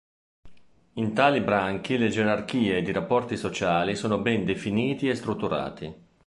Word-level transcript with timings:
In 0.93 1.13
tali 1.13 1.41
branchi 1.41 1.95
le 1.95 2.09
gerarchie 2.09 2.77
ed 2.77 2.87
i 2.87 2.91
rapporti 2.91 3.37
sociali 3.37 3.95
sono 3.95 4.17
ben 4.19 4.45
definiti 4.45 5.07
e 5.07 5.13
strutturati. 5.13 5.93